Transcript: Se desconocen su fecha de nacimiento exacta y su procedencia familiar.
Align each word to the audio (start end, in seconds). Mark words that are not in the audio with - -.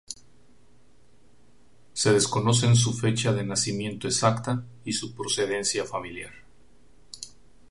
Se 1.93 2.11
desconocen 2.11 2.75
su 2.75 2.91
fecha 2.95 3.33
de 3.33 3.43
nacimiento 3.43 4.07
exacta 4.07 4.65
y 4.83 4.93
su 4.93 5.13
procedencia 5.13 5.85
familiar. 5.85 6.31